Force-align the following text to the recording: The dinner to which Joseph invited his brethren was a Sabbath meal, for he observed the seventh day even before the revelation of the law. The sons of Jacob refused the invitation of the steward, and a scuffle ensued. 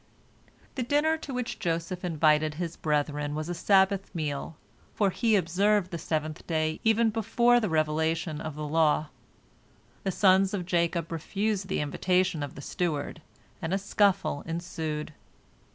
The 0.73 0.81
dinner 0.81 1.15
to 1.17 1.31
which 1.31 1.59
Joseph 1.59 2.03
invited 2.03 2.55
his 2.55 2.75
brethren 2.75 3.35
was 3.35 3.49
a 3.49 3.53
Sabbath 3.53 4.09
meal, 4.15 4.57
for 4.95 5.11
he 5.11 5.35
observed 5.35 5.91
the 5.91 5.99
seventh 5.99 6.47
day 6.47 6.79
even 6.83 7.11
before 7.11 7.59
the 7.59 7.69
revelation 7.69 8.41
of 8.41 8.55
the 8.55 8.65
law. 8.67 9.09
The 10.03 10.09
sons 10.11 10.55
of 10.55 10.65
Jacob 10.65 11.11
refused 11.11 11.67
the 11.67 11.81
invitation 11.81 12.41
of 12.41 12.55
the 12.55 12.63
steward, 12.63 13.21
and 13.61 13.75
a 13.75 13.77
scuffle 13.77 14.41
ensued. 14.47 15.13